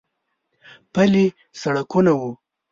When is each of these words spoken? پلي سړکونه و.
پلي 0.93 1.25
سړکونه 1.61 2.11
و. 2.19 2.21